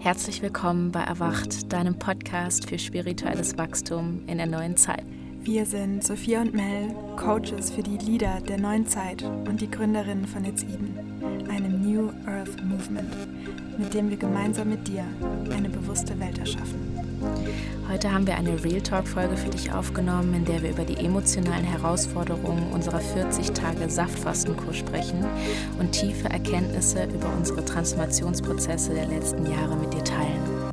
[0.00, 5.02] Herzlich willkommen bei Erwacht, deinem Podcast für spirituelles Wachstum in der neuen Zeit.
[5.42, 10.24] Wir sind Sophia und Mel, Coaches für die Leader der neuen Zeit und die Gründerinnen
[10.24, 10.96] von It's Eden,
[11.50, 13.12] einem New Earth Movement,
[13.76, 15.04] mit dem wir gemeinsam mit dir
[15.50, 17.07] eine bewusste Welt erschaffen.
[17.88, 21.64] Heute haben wir eine Real Talk-Folge für dich aufgenommen, in der wir über die emotionalen
[21.64, 25.24] Herausforderungen unserer 40 Tage Saftfastenkurs sprechen
[25.78, 30.72] und tiefe Erkenntnisse über unsere Transformationsprozesse der letzten Jahre mit dir teilen.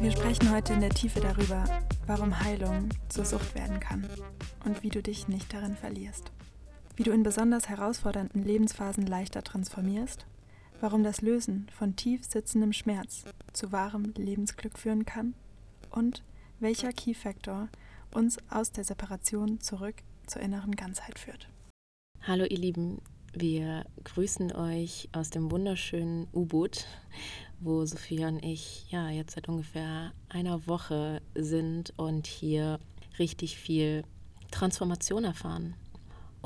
[0.00, 1.64] Wir sprechen heute in der Tiefe darüber,
[2.06, 4.06] warum Heilung zur Sucht werden kann
[4.64, 6.32] und wie du dich nicht darin verlierst
[6.98, 10.26] wie du in besonders herausfordernden Lebensphasen leichter transformierst,
[10.80, 15.34] warum das Lösen von tief sitzendem Schmerz zu wahrem Lebensglück führen kann
[15.92, 16.24] und
[16.58, 17.68] welcher Key Factor
[18.12, 19.94] uns aus der Separation zurück
[20.26, 21.48] zur inneren Ganzheit führt.
[22.22, 23.00] Hallo ihr Lieben,
[23.32, 26.84] wir grüßen euch aus dem wunderschönen U-Boot,
[27.60, 32.80] wo Sophia und ich ja jetzt seit ungefähr einer Woche sind und hier
[33.20, 34.02] richtig viel
[34.50, 35.76] Transformation erfahren.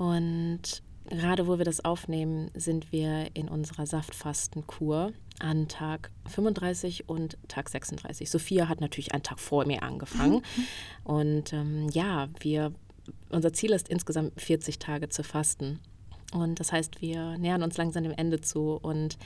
[0.03, 7.39] Und gerade wo wir das aufnehmen, sind wir in unserer Saftfastenkur an Tag 35 und
[7.47, 8.29] Tag 36.
[8.29, 10.43] Sophia hat natürlich einen Tag vor mir angefangen.
[11.05, 12.73] Und ähm, ja, wir,
[13.31, 15.79] unser Ziel ist insgesamt 40 Tage zu fasten.
[16.33, 18.73] Und das heißt, wir nähern uns langsam dem Ende zu.
[18.75, 19.19] Und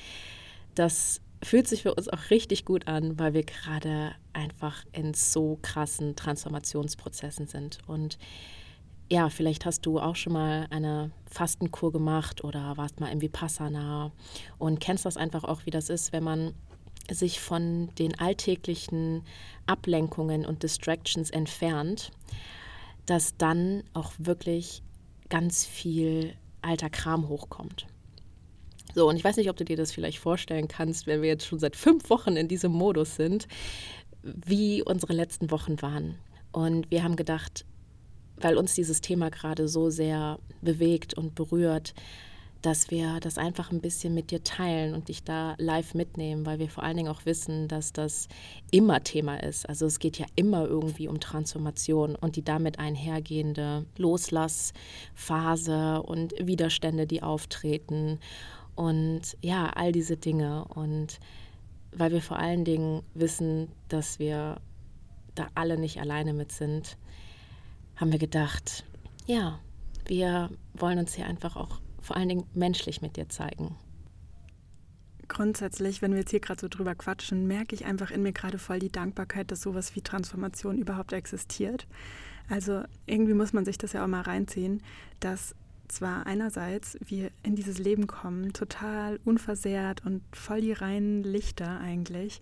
[0.74, 5.58] das fühlt sich für uns auch richtig gut an, weil wir gerade einfach in so
[5.62, 7.78] krassen Transformationsprozessen sind.
[7.86, 8.18] Und
[9.08, 14.10] ja, vielleicht hast du auch schon mal eine Fastenkur gemacht oder warst mal im Vipassana
[14.58, 16.54] und kennst das einfach auch, wie das ist, wenn man
[17.10, 19.22] sich von den alltäglichen
[19.66, 22.10] Ablenkungen und Distractions entfernt,
[23.06, 24.82] dass dann auch wirklich
[25.28, 27.86] ganz viel alter Kram hochkommt.
[28.94, 31.46] So, und ich weiß nicht, ob du dir das vielleicht vorstellen kannst, wenn wir jetzt
[31.46, 33.46] schon seit fünf Wochen in diesem Modus sind,
[34.22, 36.18] wie unsere letzten Wochen waren.
[36.50, 37.64] Und wir haben gedacht,
[38.40, 41.94] weil uns dieses Thema gerade so sehr bewegt und berührt,
[42.62, 46.58] dass wir das einfach ein bisschen mit dir teilen und dich da live mitnehmen, weil
[46.58, 48.26] wir vor allen Dingen auch wissen, dass das
[48.70, 49.68] immer Thema ist.
[49.68, 57.06] Also es geht ja immer irgendwie um Transformation und die damit einhergehende Loslassphase und Widerstände,
[57.06, 58.18] die auftreten
[58.74, 60.64] und ja, all diese Dinge.
[60.64, 61.20] Und
[61.92, 64.56] weil wir vor allen Dingen wissen, dass wir
[65.34, 66.96] da alle nicht alleine mit sind,
[67.96, 68.84] haben wir gedacht,
[69.26, 69.58] ja,
[70.06, 73.74] wir wollen uns hier einfach auch vor allen Dingen menschlich mit dir zeigen.
[75.28, 78.58] Grundsätzlich, wenn wir jetzt hier gerade so drüber quatschen, merke ich einfach in mir gerade
[78.58, 81.88] voll die Dankbarkeit, dass sowas wie Transformation überhaupt existiert.
[82.48, 84.82] Also irgendwie muss man sich das ja auch mal reinziehen,
[85.18, 85.56] dass
[85.88, 92.40] zwar einerseits wir in dieses Leben kommen, total unversehrt und voll die reinen Lichter eigentlich.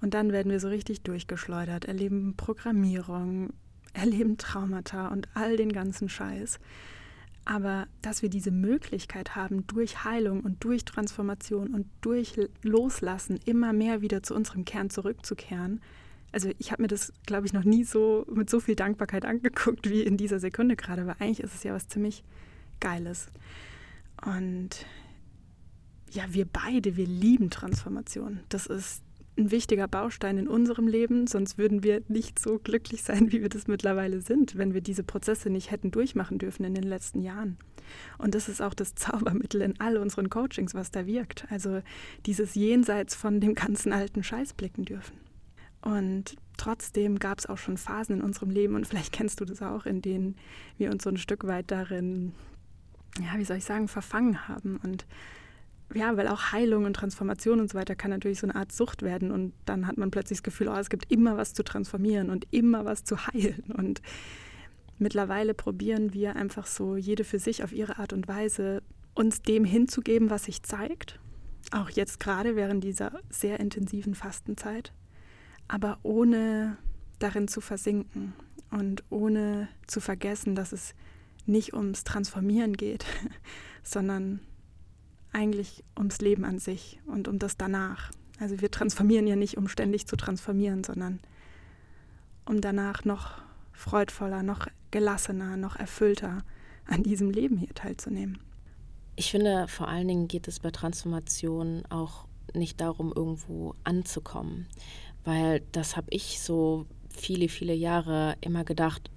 [0.00, 3.52] Und dann werden wir so richtig durchgeschleudert, erleben Programmierung,
[3.92, 6.58] erleben Traumata und all den ganzen Scheiß.
[7.44, 13.72] Aber dass wir diese Möglichkeit haben, durch Heilung und durch Transformation und durch Loslassen immer
[13.72, 15.80] mehr wieder zu unserem Kern zurückzukehren.
[16.30, 19.90] Also ich habe mir das, glaube ich, noch nie so mit so viel Dankbarkeit angeguckt
[19.90, 22.22] wie in dieser Sekunde gerade, weil eigentlich ist es ja was ziemlich
[22.80, 23.26] Geiles.
[24.24, 24.86] Und
[26.10, 28.40] ja, wir beide, wir lieben Transformation.
[28.48, 29.02] Das ist
[29.38, 33.48] ein wichtiger Baustein in unserem Leben, sonst würden wir nicht so glücklich sein, wie wir
[33.48, 37.56] das mittlerweile sind, wenn wir diese Prozesse nicht hätten durchmachen dürfen in den letzten Jahren.
[38.18, 41.46] Und das ist auch das Zaubermittel in all unseren Coachings, was da wirkt.
[41.50, 41.82] Also
[42.26, 45.16] dieses Jenseits von dem ganzen alten Scheiß blicken dürfen.
[45.80, 49.62] Und trotzdem gab es auch schon Phasen in unserem Leben, und vielleicht kennst du das
[49.62, 50.36] auch, in denen
[50.78, 52.32] wir uns so ein Stück weit darin,
[53.20, 55.06] ja, wie soll ich sagen, verfangen haben und
[55.94, 59.02] ja, weil auch Heilung und Transformation und so weiter kann natürlich so eine Art Sucht
[59.02, 59.30] werden.
[59.30, 62.46] Und dann hat man plötzlich das Gefühl, oh, es gibt immer was zu transformieren und
[62.50, 63.64] immer was zu heilen.
[63.76, 64.02] Und
[64.98, 68.82] mittlerweile probieren wir einfach so jede für sich auf ihre Art und Weise
[69.14, 71.20] uns dem hinzugeben, was sich zeigt,
[71.70, 74.92] auch jetzt gerade während dieser sehr intensiven Fastenzeit,
[75.68, 76.76] aber ohne
[77.18, 78.32] darin zu versinken
[78.70, 80.94] und ohne zu vergessen, dass es
[81.46, 83.04] nicht ums Transformieren geht,
[83.82, 84.40] sondern
[85.32, 88.10] eigentlich ums Leben an sich und um das danach.
[88.38, 91.20] Also wir transformieren ja nicht, um ständig zu transformieren, sondern
[92.44, 93.42] um danach noch
[93.72, 96.42] freudvoller, noch gelassener, noch erfüllter
[96.86, 98.38] an diesem Leben hier teilzunehmen.
[99.16, 104.66] Ich finde, vor allen Dingen geht es bei Transformation auch nicht darum, irgendwo anzukommen,
[105.24, 109.10] weil das habe ich so viele, viele Jahre immer gedacht,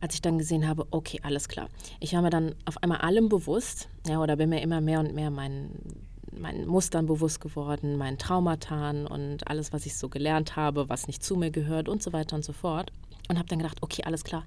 [0.00, 1.68] als ich dann gesehen habe, okay, alles klar.
[2.00, 5.14] Ich war mir dann auf einmal allem bewusst, ja, oder bin mir immer mehr und
[5.14, 10.88] mehr meinen meinen Mustern bewusst geworden, meinen Traumata und alles, was ich so gelernt habe,
[10.88, 12.92] was nicht zu mir gehört und so weiter und so fort.
[13.28, 14.44] Und habe dann gedacht, okay, alles klar,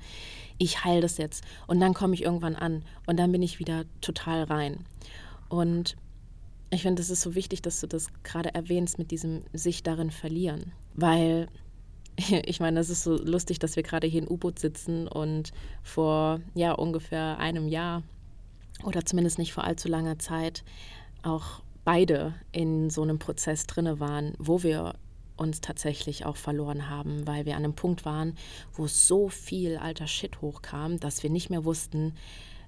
[0.58, 1.44] ich heile das jetzt.
[1.68, 4.86] Und dann komme ich irgendwann an und dann bin ich wieder total rein.
[5.48, 5.96] Und
[6.70, 10.12] ich finde, es ist so wichtig, dass du das gerade erwähnst mit diesem sich darin
[10.12, 10.74] verlieren.
[10.96, 11.48] Weil
[12.46, 15.52] ich meine, es ist so lustig, dass wir gerade hier in U-Boot sitzen und
[15.82, 18.04] vor ja ungefähr einem Jahr
[18.84, 20.64] oder zumindest nicht vor allzu langer Zeit
[21.22, 24.96] auch beide in so einem Prozess drinne waren, wo wir
[25.36, 28.38] uns tatsächlich auch verloren haben, weil wir an einem Punkt waren,
[28.74, 32.14] wo so viel alter Shit hochkam, dass wir nicht mehr wussten,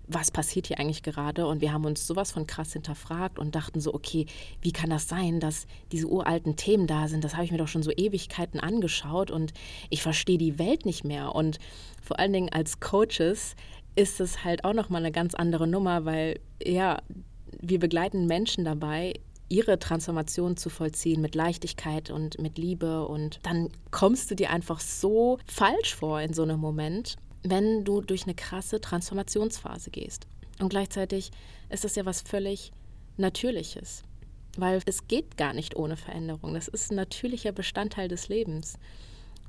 [0.07, 1.47] was passiert hier eigentlich gerade?
[1.47, 4.25] Und wir haben uns sowas von krass hinterfragt und dachten so, okay,
[4.61, 7.23] wie kann das sein, dass diese uralten Themen da sind?
[7.23, 9.53] Das habe ich mir doch schon so Ewigkeiten angeschaut und
[9.89, 11.33] ich verstehe die Welt nicht mehr.
[11.33, 11.59] Und
[12.01, 13.55] vor allen Dingen als Coaches
[13.95, 17.01] ist es halt auch nochmal eine ganz andere Nummer, weil ja,
[17.61, 19.13] wir begleiten Menschen dabei,
[19.47, 23.07] ihre Transformation zu vollziehen mit Leichtigkeit und mit Liebe.
[23.07, 27.15] Und dann kommst du dir einfach so falsch vor in so einem Moment,
[27.45, 30.27] wenn du durch eine krasse Transformationsphase gehst.
[30.59, 31.31] Und gleichzeitig
[31.69, 32.71] ist das ja was völlig
[33.17, 34.03] Natürliches,
[34.57, 36.53] weil es geht gar nicht ohne Veränderung.
[36.53, 38.77] Das ist ein natürlicher Bestandteil des Lebens.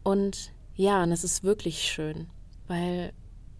[0.02, 2.28] Und ja, und es ist wirklich schön,
[2.68, 3.12] weil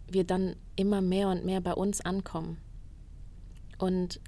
[0.09, 2.57] wir dann immer mehr und mehr bei uns ankommen.
[3.79, 4.21] Und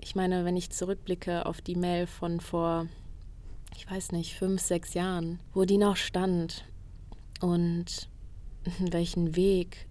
[0.00, 2.86] ich meine, wenn ich zurückblicke auf die Mail von vor,
[3.76, 6.64] ich weiß nicht, fünf, sechs Jahren, wo die noch stand
[7.40, 8.08] und
[8.78, 9.86] welchen Weg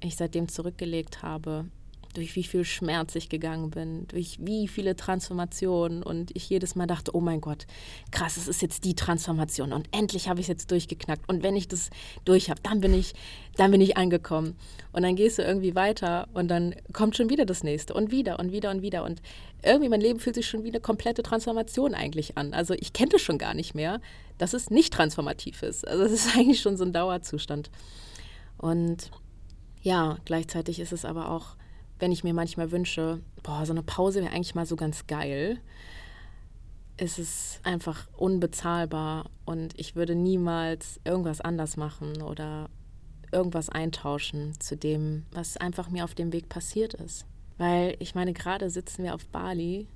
[0.00, 1.66] ich seitdem zurückgelegt habe
[2.12, 6.86] durch wie viel Schmerz ich gegangen bin, durch wie viele Transformationen und ich jedes Mal
[6.86, 7.66] dachte, oh mein Gott,
[8.10, 11.56] krass, es ist jetzt die Transformation und endlich habe ich es jetzt durchgeknackt und wenn
[11.56, 11.90] ich das
[12.24, 13.14] durch habe, dann bin ich,
[13.56, 14.56] dann bin ich angekommen
[14.92, 18.38] und dann gehst du irgendwie weiter und dann kommt schon wieder das nächste und wieder
[18.38, 19.22] und wieder und wieder und
[19.62, 22.52] irgendwie mein Leben fühlt sich schon wie eine komplette Transformation eigentlich an.
[22.52, 24.00] Also ich kenne das schon gar nicht mehr,
[24.38, 25.86] dass es nicht transformativ ist.
[25.86, 27.70] Also es ist eigentlich schon so ein Dauerzustand
[28.58, 29.10] und
[29.82, 31.56] ja, gleichzeitig ist es aber auch
[32.02, 35.60] wenn ich mir manchmal wünsche, boah, so eine Pause wäre eigentlich mal so ganz geil,
[36.96, 42.68] ist es einfach unbezahlbar und ich würde niemals irgendwas anders machen oder
[43.30, 47.24] irgendwas eintauschen zu dem, was einfach mir auf dem Weg passiert ist.
[47.56, 49.86] Weil ich meine, gerade sitzen wir auf Bali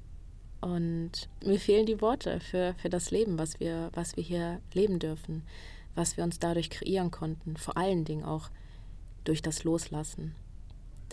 [0.61, 5.01] und mir fehlen die Worte für, für das Leben, was wir, was wir hier leben
[5.01, 5.43] dürfen,
[5.97, 8.49] was wir uns dadurch kreieren konnten, vor allen Dingen auch
[9.25, 10.37] durch das Loslassen.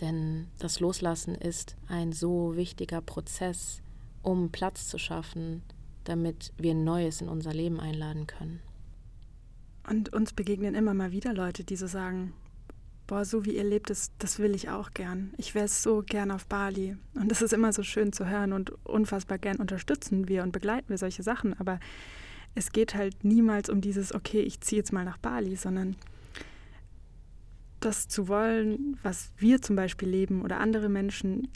[0.00, 3.80] Denn das Loslassen ist ein so wichtiger Prozess,
[4.22, 5.62] um Platz zu schaffen,
[6.04, 8.60] damit wir Neues in unser Leben einladen können.
[9.88, 12.32] Und uns begegnen immer mal wieder Leute, die so sagen,
[13.06, 15.34] boah, so wie ihr lebt, das, das will ich auch gern.
[15.36, 16.96] Ich wäre so gern auf Bali.
[17.14, 20.88] Und das ist immer so schön zu hören und unfassbar gern unterstützen wir und begleiten
[20.88, 21.58] wir solche Sachen.
[21.60, 21.80] Aber
[22.54, 25.96] es geht halt niemals um dieses, okay, ich ziehe jetzt mal nach Bali, sondern
[27.84, 31.48] das zu wollen, was wir zum Beispiel leben oder andere Menschen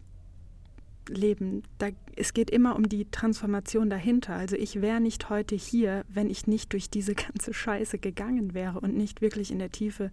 [1.08, 1.62] leben.
[1.78, 4.34] Da, es geht immer um die Transformation dahinter.
[4.34, 8.80] Also ich wäre nicht heute hier, wenn ich nicht durch diese ganze Scheiße gegangen wäre
[8.80, 10.10] und nicht wirklich in der Tiefe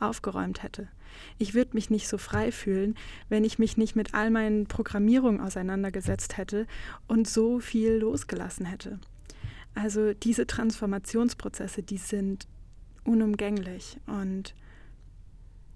[0.00, 0.88] aufgeräumt hätte.
[1.38, 2.94] Ich würde mich nicht so frei fühlen,
[3.28, 6.66] wenn ich mich nicht mit all meinen Programmierungen auseinandergesetzt hätte
[7.06, 8.98] und so viel losgelassen hätte.
[9.74, 12.46] Also diese Transformationsprozesse, die sind
[13.04, 14.54] unumgänglich und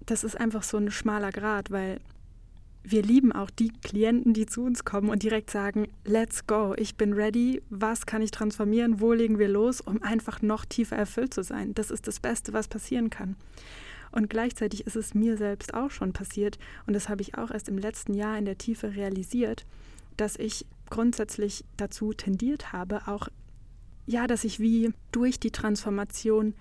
[0.07, 1.99] das ist einfach so ein schmaler Grad, weil
[2.83, 6.95] wir lieben auch die Klienten, die zu uns kommen und direkt sagen, let's go, ich
[6.95, 11.33] bin ready, was kann ich transformieren, wo legen wir los, um einfach noch tiefer erfüllt
[11.33, 11.73] zu sein.
[11.75, 13.35] Das ist das Beste, was passieren kann.
[14.11, 17.67] Und gleichzeitig ist es mir selbst auch schon passiert, und das habe ich auch erst
[17.67, 19.65] im letzten Jahr in der Tiefe realisiert,
[20.15, 23.27] dass ich grundsätzlich dazu tendiert habe, auch,
[24.05, 26.53] ja, dass ich wie durch die Transformation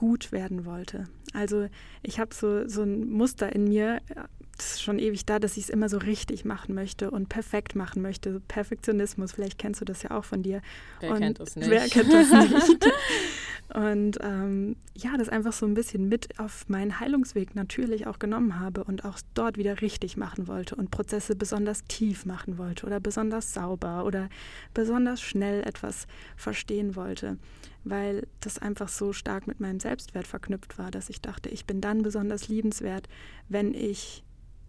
[0.00, 1.04] gut werden wollte.
[1.34, 1.68] Also
[2.02, 4.00] ich habe so, so ein Muster in mir,
[4.56, 7.76] das ist schon ewig da, dass ich es immer so richtig machen möchte und perfekt
[7.76, 8.40] machen möchte.
[8.48, 10.62] Perfektionismus, vielleicht kennst du das ja auch von dir.
[11.00, 11.68] Wer und kennt das nicht?
[11.68, 12.86] Wer kennt das nicht?
[13.74, 18.58] Und ähm, ja, das einfach so ein bisschen mit auf meinen Heilungsweg natürlich auch genommen
[18.58, 23.00] habe und auch dort wieder richtig machen wollte und Prozesse besonders tief machen wollte oder
[23.00, 24.28] besonders sauber oder
[24.74, 27.38] besonders schnell etwas verstehen wollte
[27.84, 31.80] weil das einfach so stark mit meinem Selbstwert verknüpft war, dass ich dachte, ich bin
[31.80, 33.08] dann besonders liebenswert,
[33.48, 34.22] wenn ich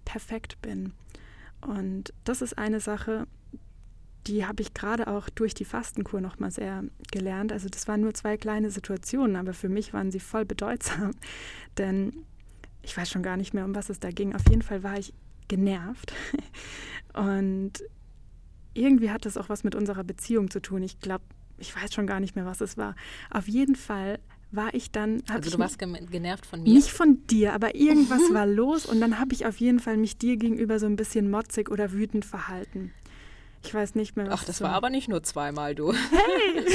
[0.05, 0.93] perfekt bin.
[1.61, 3.27] Und das ist eine Sache,
[4.27, 7.51] die habe ich gerade auch durch die Fastenkur noch mal sehr gelernt.
[7.51, 11.11] Also das waren nur zwei kleine Situationen, aber für mich waren sie voll bedeutsam,
[11.77, 12.13] denn
[12.83, 14.35] ich weiß schon gar nicht mehr, um was es da ging.
[14.35, 15.13] Auf jeden Fall war ich
[15.47, 16.13] genervt.
[17.13, 17.73] Und
[18.73, 20.81] irgendwie hat das auch was mit unserer Beziehung zu tun.
[20.81, 21.25] Ich glaube,
[21.57, 22.95] ich weiß schon gar nicht mehr, was es war.
[23.29, 24.19] Auf jeden Fall
[24.51, 25.21] war ich dann.
[25.29, 26.73] Also du warst genervt von mir?
[26.73, 30.17] Nicht von dir, aber irgendwas war los und dann habe ich auf jeden Fall mich
[30.17, 32.91] dir gegenüber so ein bisschen motzig oder wütend verhalten.
[33.63, 34.71] Ich weiß nicht mehr, was Ach, das war.
[34.71, 35.93] aber nicht nur zweimal, du.
[35.93, 36.65] Hey!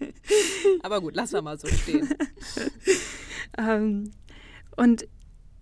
[0.82, 2.12] aber gut, lass wir mal so stehen.
[3.58, 4.10] ähm,
[4.76, 5.06] und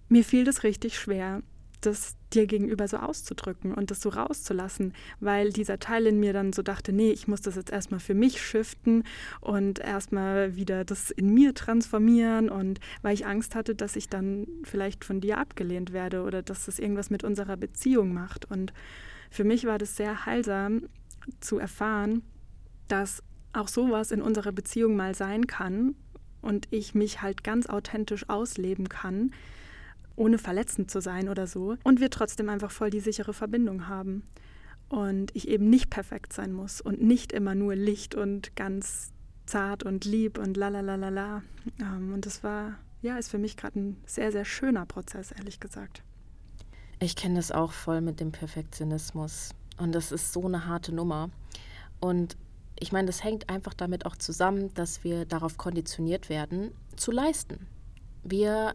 [0.08, 1.42] mir fiel das richtig schwer,
[1.80, 6.52] das dir gegenüber so auszudrücken und das so rauszulassen, weil dieser Teil in mir dann
[6.52, 9.04] so dachte, nee, ich muss das jetzt erstmal für mich shiften
[9.40, 14.46] und erstmal wieder das in mir transformieren und weil ich Angst hatte, dass ich dann
[14.64, 18.50] vielleicht von dir abgelehnt werde oder dass das irgendwas mit unserer Beziehung macht.
[18.50, 18.72] Und
[19.36, 20.88] für mich war das sehr heilsam
[21.40, 22.22] zu erfahren,
[22.88, 25.94] dass auch sowas in unserer Beziehung mal sein kann
[26.42, 29.30] und ich mich halt ganz authentisch ausleben kann
[30.16, 31.76] ohne verletzend zu sein oder so.
[31.84, 34.24] Und wir trotzdem einfach voll die sichere Verbindung haben.
[34.88, 39.12] Und ich eben nicht perfekt sein muss und nicht immer nur Licht und ganz
[39.44, 41.42] zart und lieb und la la la la la.
[41.80, 45.58] Ähm, und das war, ja, ist für mich gerade ein sehr, sehr schöner Prozess, ehrlich
[45.58, 46.02] gesagt.
[46.98, 49.50] Ich kenne das auch voll mit dem Perfektionismus.
[49.78, 51.30] Und das ist so eine harte Nummer.
[52.00, 52.36] Und
[52.78, 57.66] ich meine, das hängt einfach damit auch zusammen, dass wir darauf konditioniert werden, zu leisten.
[58.22, 58.74] Wir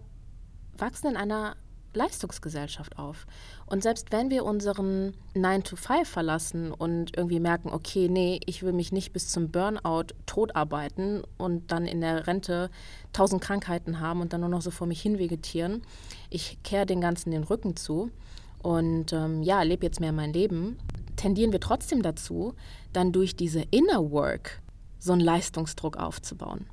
[0.77, 1.55] wachsen in einer
[1.93, 3.25] Leistungsgesellschaft auf.
[3.65, 8.63] Und selbst wenn wir unseren 9 to 5 verlassen und irgendwie merken, okay, nee, ich
[8.63, 12.69] will mich nicht bis zum Burnout totarbeiten und dann in der Rente
[13.13, 15.81] tausend Krankheiten haben und dann nur noch so vor mich hin vegetieren,
[16.29, 18.11] ich kehre den Ganzen den Rücken zu.
[18.61, 20.77] Und ähm, ja, lebe jetzt mehr mein Leben,
[21.15, 22.53] tendieren wir trotzdem dazu,
[22.93, 24.61] dann durch diese Inner Work
[24.99, 26.67] so einen Leistungsdruck aufzubauen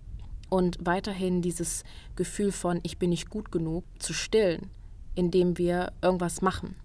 [0.49, 1.85] und weiterhin dieses
[2.17, 4.71] Gefühl von ich bin nicht gut genug zu stillen,
[5.19, 6.77] indem wir irgendwas machen.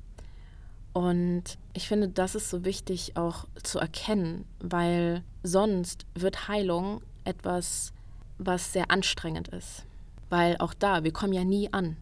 [0.91, 7.93] Und ich finde, das ist so wichtig auch zu erkennen, weil sonst wird Heilung etwas,
[8.39, 9.85] was sehr anstrengend ist.
[10.31, 11.95] Weil auch da, wir kommen ja nie an.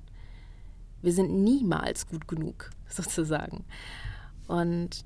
[1.01, 3.65] Wir sind niemals gut genug, sozusagen.
[4.47, 5.03] Und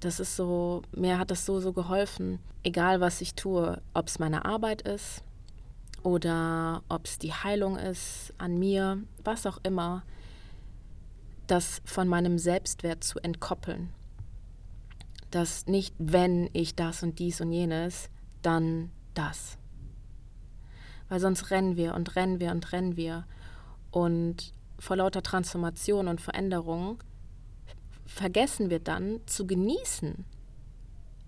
[0.00, 4.18] das ist so, mir hat das so, so geholfen, egal was ich tue, ob es
[4.18, 5.22] meine Arbeit ist,
[6.02, 10.02] oder ob es die Heilung ist an mir, was auch immer,
[11.50, 13.90] das von meinem Selbstwert zu entkoppeln.
[15.30, 18.08] Dass nicht, wenn ich das und dies und jenes,
[18.42, 19.58] dann das.
[21.08, 23.26] Weil sonst rennen wir und rennen wir und rennen wir.
[23.90, 27.02] Und vor lauter Transformation und Veränderung
[28.06, 30.24] vergessen wir dann zu genießen,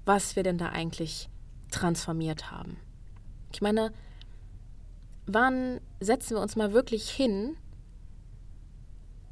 [0.04, 1.28] was wir denn da eigentlich
[1.70, 2.76] transformiert haben.
[3.52, 3.92] Ich meine,
[5.26, 7.56] wann setzen wir uns mal wirklich hin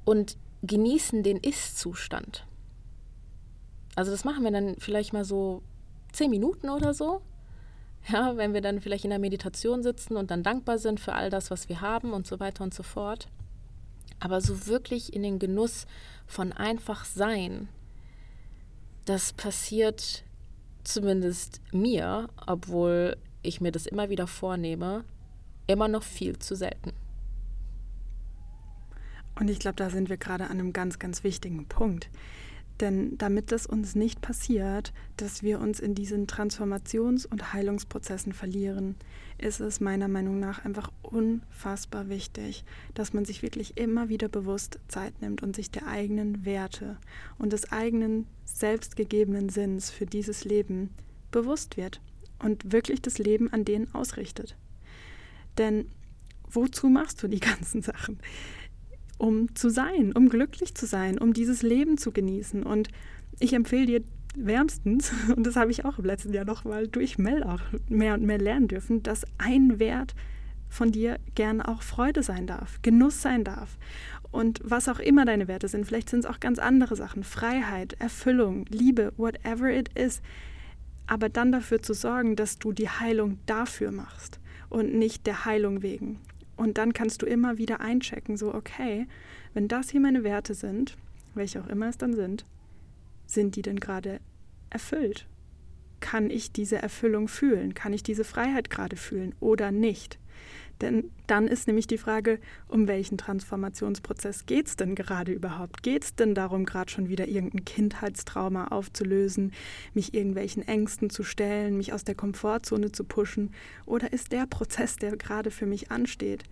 [0.05, 2.47] und genießen den Ist-Zustand?
[3.97, 5.63] Also das machen wir dann vielleicht mal so
[6.13, 7.23] zehn Minuten oder so.
[8.09, 11.29] Ja, wenn wir dann vielleicht in der Meditation sitzen und dann dankbar sind für all
[11.29, 13.29] das, was wir haben und so weiter und so fort.
[14.21, 15.87] Aber so wirklich in den Genuss
[16.27, 17.69] von einfach sein,
[19.05, 20.25] das passiert
[20.85, 25.05] zumindest mir, obwohl ich mir das immer wieder vornehme,
[25.67, 26.93] immer noch viel zu selten.
[29.41, 32.11] Und ich glaube, da sind wir gerade an einem ganz, ganz wichtigen Punkt.
[32.79, 38.97] Denn damit das uns nicht passiert, dass wir uns in diesen Transformations- und Heilungsprozessen verlieren,
[39.39, 44.79] ist es meiner Meinung nach einfach unfassbar wichtig, dass man sich wirklich immer wieder bewusst
[44.89, 46.99] Zeit nimmt und sich der eigenen Werte
[47.39, 50.91] und des eigenen selbstgegebenen Sinns für dieses Leben
[51.31, 52.01] bewusst wird
[52.39, 54.57] und wirklich das Leben an denen ausrichtet.
[55.59, 55.91] Denn
[56.51, 58.19] wozu machst du die ganzen Sachen?
[59.21, 62.63] Um zu sein, um glücklich zu sein, um dieses Leben zu genießen.
[62.63, 62.89] Und
[63.39, 64.03] ich empfehle dir
[64.35, 68.25] wärmstens, und das habe ich auch im letzten Jahr nochmal durch Mel auch mehr und
[68.25, 70.15] mehr lernen dürfen, dass ein Wert
[70.71, 73.77] von dir gern auch Freude sein darf, Genuss sein darf.
[74.31, 77.97] Und was auch immer deine Werte sind, vielleicht sind es auch ganz andere Sachen, Freiheit,
[77.99, 80.23] Erfüllung, Liebe, whatever it is.
[81.07, 85.83] Aber dann dafür zu sorgen, dass du die Heilung dafür machst und nicht der Heilung
[85.83, 86.21] wegen.
[86.61, 89.07] Und dann kannst du immer wieder einchecken, so, okay,
[89.55, 90.99] wenn das hier meine Werte sind,
[91.35, 92.45] welche auch immer es dann sind,
[93.25, 94.21] sind die denn gerade
[94.69, 95.27] erfüllt?
[96.01, 97.73] Kann ich diese Erfüllung fühlen?
[97.73, 100.19] Kann ich diese Freiheit gerade fühlen oder nicht?
[100.81, 105.83] Denn dann ist nämlich die Frage, um welchen Transformationsprozess geht es denn gerade überhaupt?
[105.83, 109.53] Geht es denn darum, gerade schon wieder irgendein Kindheitstrauma aufzulösen,
[109.93, 113.53] mich irgendwelchen Ängsten zu stellen, mich aus der Komfortzone zu pushen?
[113.85, 116.45] Oder ist der Prozess, der gerade für mich ansteht,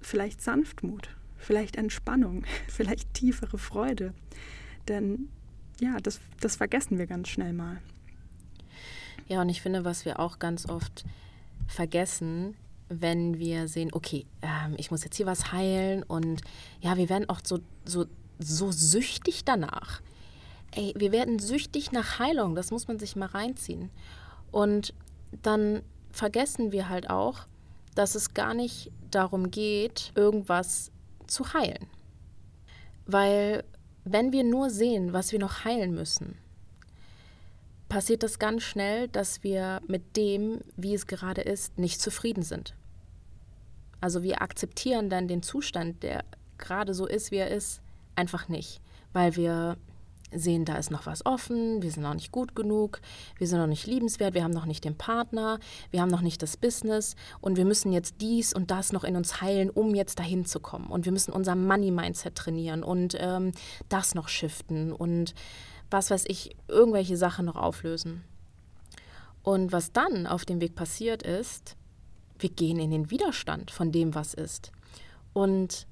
[0.00, 4.14] vielleicht Sanftmut, vielleicht Entspannung, vielleicht tiefere Freude.
[4.88, 5.28] Denn
[5.80, 7.82] ja, das, das vergessen wir ganz schnell mal.
[9.28, 11.04] Ja, und ich finde, was wir auch ganz oft
[11.66, 12.56] vergessen,
[12.88, 16.42] wenn wir sehen, okay, ähm, ich muss jetzt hier was heilen und
[16.80, 18.06] ja, wir werden auch so, so,
[18.38, 20.00] so süchtig danach.
[20.72, 23.90] Ey, wir werden süchtig nach Heilung, das muss man sich mal reinziehen.
[24.50, 24.94] Und
[25.42, 27.46] dann vergessen wir halt auch,
[27.94, 30.90] dass es gar nicht darum geht, irgendwas
[31.26, 31.86] zu heilen.
[33.06, 33.64] Weil
[34.04, 36.36] wenn wir nur sehen, was wir noch heilen müssen,
[37.88, 42.74] passiert das ganz schnell, dass wir mit dem, wie es gerade ist, nicht zufrieden sind.
[44.00, 46.24] Also wir akzeptieren dann den Zustand, der
[46.58, 47.80] gerade so ist, wie er ist,
[48.14, 48.80] einfach nicht,
[49.12, 49.76] weil wir
[50.32, 53.00] sehen, da ist noch was offen, wir sind noch nicht gut genug,
[53.38, 55.58] wir sind noch nicht liebenswert, wir haben noch nicht den Partner,
[55.90, 59.16] wir haben noch nicht das Business und wir müssen jetzt dies und das noch in
[59.16, 60.86] uns heilen, um jetzt dahin zu kommen.
[60.88, 63.52] Und wir müssen unser Money-Mindset trainieren und ähm,
[63.88, 65.34] das noch shiften und
[65.90, 68.24] was weiß ich, irgendwelche Sachen noch auflösen.
[69.42, 71.76] Und was dann auf dem Weg passiert ist,
[72.38, 74.72] wir gehen in den Widerstand von dem, was ist.
[75.32, 75.86] Und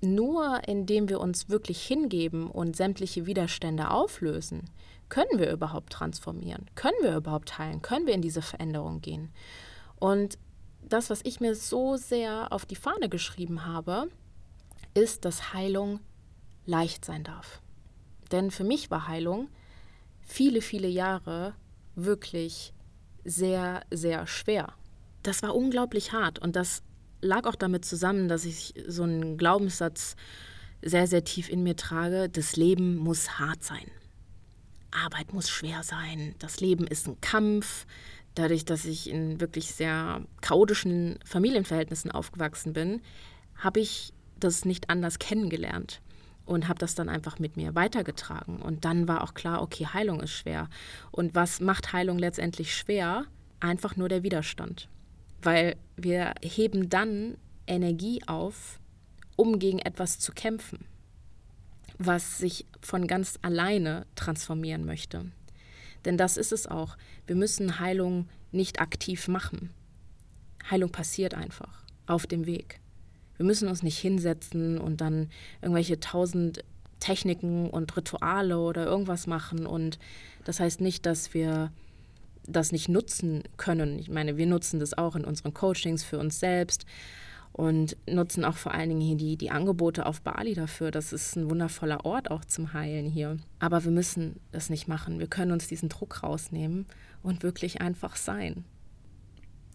[0.00, 4.68] nur indem wir uns wirklich hingeben und sämtliche Widerstände auflösen,
[5.08, 9.30] können wir überhaupt transformieren, können wir überhaupt heilen, können wir in diese Veränderung gehen.
[9.96, 10.38] Und
[10.82, 14.08] das, was ich mir so sehr auf die Fahne geschrieben habe,
[14.94, 16.00] ist, dass Heilung
[16.66, 17.62] leicht sein darf.
[18.32, 19.48] Denn für mich war Heilung
[20.22, 21.54] viele, viele Jahre
[21.94, 22.72] wirklich
[23.24, 24.72] sehr, sehr schwer.
[25.22, 26.82] Das war unglaublich hart und das
[27.20, 30.16] lag auch damit zusammen, dass ich so einen Glaubenssatz
[30.80, 33.88] sehr, sehr tief in mir trage, das Leben muss hart sein.
[34.90, 37.86] Arbeit muss schwer sein, das Leben ist ein Kampf.
[38.34, 43.02] Dadurch, dass ich in wirklich sehr chaotischen Familienverhältnissen aufgewachsen bin,
[43.56, 46.00] habe ich das nicht anders kennengelernt
[46.44, 48.60] und habe das dann einfach mit mir weitergetragen.
[48.60, 50.68] Und dann war auch klar, okay, Heilung ist schwer.
[51.10, 53.24] Und was macht Heilung letztendlich schwer?
[53.60, 54.88] Einfach nur der Widerstand.
[55.40, 58.80] Weil wir heben dann Energie auf,
[59.36, 60.84] um gegen etwas zu kämpfen,
[61.98, 65.26] was sich von ganz alleine transformieren möchte.
[66.04, 66.96] Denn das ist es auch.
[67.26, 69.70] Wir müssen Heilung nicht aktiv machen.
[70.70, 72.81] Heilung passiert einfach auf dem Weg.
[73.42, 75.28] Wir müssen uns nicht hinsetzen und dann
[75.62, 76.62] irgendwelche tausend
[77.00, 79.66] Techniken und Rituale oder irgendwas machen.
[79.66, 79.98] Und
[80.44, 81.72] das heißt nicht, dass wir
[82.46, 83.98] das nicht nutzen können.
[83.98, 86.86] Ich meine, wir nutzen das auch in unseren Coachings für uns selbst
[87.52, 90.92] und nutzen auch vor allen Dingen hier die, die Angebote auf Bali dafür.
[90.92, 93.38] Das ist ein wundervoller Ort auch zum Heilen hier.
[93.58, 95.18] Aber wir müssen das nicht machen.
[95.18, 96.86] Wir können uns diesen Druck rausnehmen
[97.24, 98.64] und wirklich einfach sein.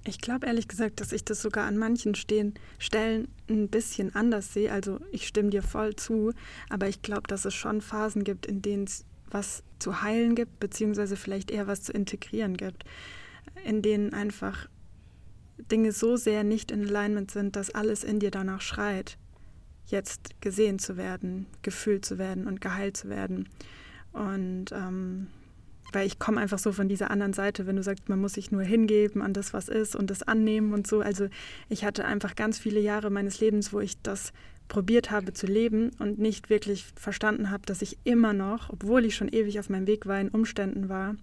[0.08, 4.54] Ich glaube ehrlich gesagt, dass ich das sogar an manchen Stehen, Stellen ein bisschen anders
[4.54, 4.72] sehe.
[4.72, 6.32] Also ich stimme dir voll zu,
[6.70, 10.60] aber ich glaube, dass es schon Phasen gibt, in denen es was zu heilen gibt,
[10.60, 12.86] beziehungsweise vielleicht eher was zu integrieren gibt,
[13.66, 14.70] in denen einfach
[15.72, 19.18] Dinge so sehr nicht in Alignment sind, dass alles in dir danach schreit,
[19.88, 23.50] jetzt gesehen zu werden, gefühlt zu werden und geheilt zu werden.
[24.14, 25.28] Und ähm,
[25.94, 28.52] weil ich komme einfach so von dieser anderen Seite, wenn du sagst, man muss sich
[28.52, 31.02] nur hingeben an das, was ist und das annehmen und so.
[31.02, 31.28] Also
[31.70, 34.34] ich hatte einfach ganz viele Jahre meines Lebens, wo ich das
[34.68, 39.16] probiert habe zu leben und nicht wirklich verstanden habe, dass ich immer noch, obwohl ich
[39.16, 41.16] schon ewig auf meinem Weg war, in Umständen war,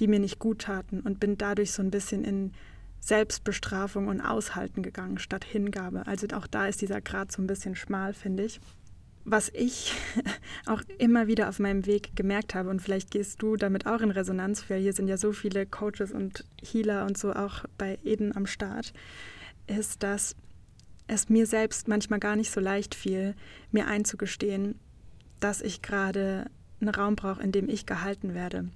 [0.00, 2.52] die mir nicht gut taten und bin dadurch so ein bisschen in
[3.00, 6.06] Selbstbestrafung und Aushalten gegangen statt Hingabe.
[6.06, 8.60] Also auch da ist dieser Grad so ein bisschen schmal, finde ich
[9.26, 9.92] was ich
[10.66, 14.12] auch immer wieder auf meinem Weg gemerkt habe, und vielleicht gehst du damit auch in
[14.12, 18.34] Resonanz, weil hier sind ja so viele Coaches und Healer und so auch bei Eden
[18.34, 18.94] am Start,
[19.66, 20.36] ist, dass
[21.08, 23.34] es mir selbst manchmal gar nicht so leicht fiel,
[23.72, 24.78] mir einzugestehen,
[25.40, 26.46] dass ich gerade
[26.80, 28.70] einen Raum brauche, in dem ich gehalten werde,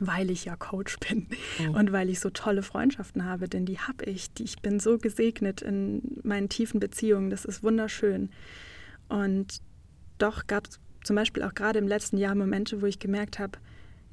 [0.00, 1.28] weil ich ja Coach bin
[1.60, 1.78] oh.
[1.78, 4.32] und weil ich so tolle Freundschaften habe, denn die habe ich.
[4.34, 8.30] Die, ich bin so gesegnet in meinen tiefen Beziehungen, das ist wunderschön.
[9.08, 9.60] Und
[10.18, 13.58] doch gab es zum Beispiel auch gerade im letzten Jahr Momente, wo ich gemerkt habe,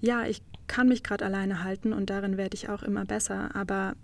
[0.02, 3.96] ja, ich kann mich gerade alleine halten und darin werde ich auch immer besser, aber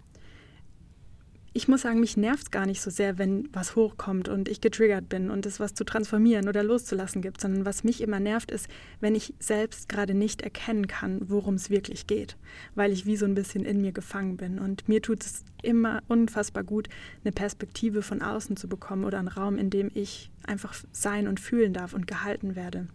[1.58, 4.60] ich muss sagen, mich nervt es gar nicht so sehr, wenn was hochkommt und ich
[4.60, 8.52] getriggert bin und es was zu transformieren oder loszulassen gibt, sondern was mich immer nervt,
[8.52, 8.68] ist,
[9.00, 12.36] wenn ich selbst gerade nicht erkennen kann, worum es wirklich geht,
[12.76, 14.60] weil ich wie so ein bisschen in mir gefangen bin.
[14.60, 16.90] Und mir tut es immer unfassbar gut,
[17.24, 21.40] eine Perspektive von außen zu bekommen oder einen Raum, in dem ich einfach sein und
[21.40, 22.88] fühlen darf und gehalten werde.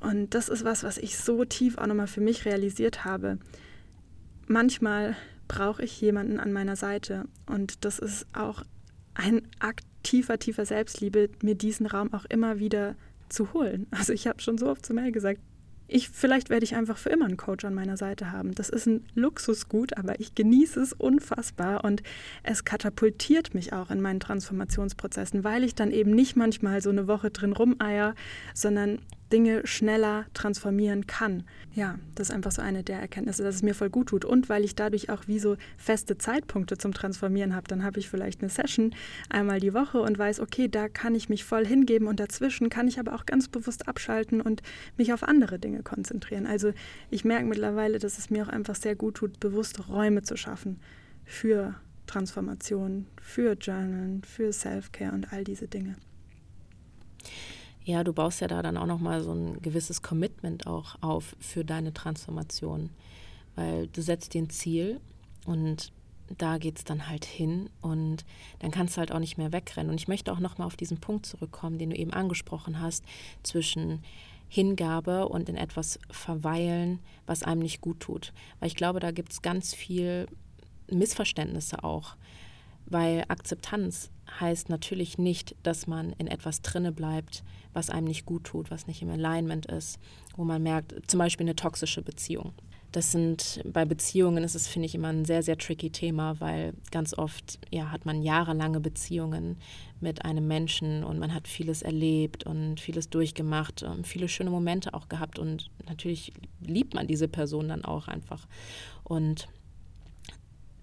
[0.00, 3.38] Und das ist was, was ich so tief auch nochmal für mich realisiert habe.
[4.46, 5.16] Manchmal
[5.50, 7.24] brauche ich jemanden an meiner Seite.
[7.46, 8.62] Und das ist auch
[9.14, 12.94] ein Akt tiefer, tiefer Selbstliebe, mir diesen Raum auch immer wieder
[13.28, 13.88] zu holen.
[13.90, 15.40] Also ich habe schon so oft zu Mel gesagt,
[15.88, 18.54] ich, vielleicht werde ich einfach für immer einen Coach an meiner Seite haben.
[18.54, 22.04] Das ist ein Luxusgut, aber ich genieße es unfassbar und
[22.44, 27.08] es katapultiert mich auch in meinen Transformationsprozessen, weil ich dann eben nicht manchmal so eine
[27.08, 28.14] Woche drin rumeier,
[28.54, 29.00] sondern
[29.32, 31.44] Dinge schneller transformieren kann.
[31.72, 34.24] Ja, das ist einfach so eine der Erkenntnisse, dass es mir voll gut tut.
[34.24, 38.08] Und weil ich dadurch auch wie so feste Zeitpunkte zum Transformieren habe, dann habe ich
[38.08, 38.94] vielleicht eine Session
[39.28, 42.88] einmal die Woche und weiß, okay, da kann ich mich voll hingeben und dazwischen kann
[42.88, 44.62] ich aber auch ganz bewusst abschalten und
[44.96, 46.46] mich auf andere Dinge konzentrieren.
[46.46, 46.72] Also
[47.10, 50.80] ich merke mittlerweile, dass es mir auch einfach sehr gut tut, bewusst Räume zu schaffen
[51.24, 51.74] für
[52.06, 55.96] Transformation, für Journalen, für Self-Care und all diese Dinge
[57.90, 61.64] ja, du baust ja da dann auch nochmal so ein gewisses Commitment auch auf für
[61.64, 62.90] deine Transformation.
[63.56, 65.00] Weil du setzt dir ein Ziel
[65.44, 65.92] und
[66.38, 68.24] da geht es dann halt hin und
[68.60, 69.90] dann kannst du halt auch nicht mehr wegrennen.
[69.90, 73.04] Und ich möchte auch nochmal auf diesen Punkt zurückkommen, den du eben angesprochen hast,
[73.42, 74.02] zwischen
[74.48, 78.32] Hingabe und in etwas verweilen, was einem nicht gut tut.
[78.58, 80.26] Weil ich glaube, da gibt es ganz viel
[80.90, 82.16] Missverständnisse auch.
[82.86, 88.44] Weil Akzeptanz heißt natürlich nicht, dass man in etwas drinne bleibt, was einem nicht gut
[88.44, 89.98] tut, was nicht im Alignment ist,
[90.36, 92.52] wo man merkt, zum Beispiel eine toxische Beziehung.
[92.92, 96.74] Das sind bei Beziehungen ist es, finde ich, immer ein sehr, sehr tricky Thema, weil
[96.90, 99.58] ganz oft ja, hat man jahrelange Beziehungen
[100.00, 104.92] mit einem Menschen und man hat vieles erlebt und vieles durchgemacht, ähm, viele schöne Momente
[104.92, 108.48] auch gehabt und natürlich liebt man diese Person dann auch einfach.
[109.04, 109.46] Und